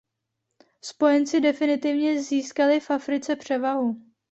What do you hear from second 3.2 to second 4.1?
převahu.